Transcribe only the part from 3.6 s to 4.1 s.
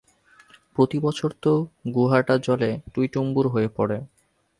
পড়ে।